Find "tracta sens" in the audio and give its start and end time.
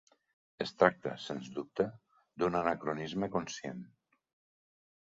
0.83-1.51